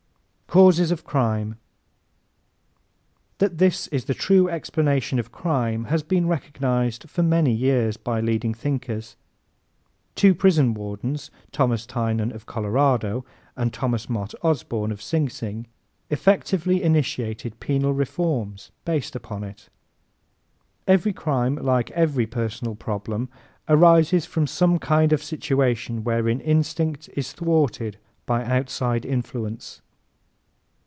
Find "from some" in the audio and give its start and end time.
24.25-24.79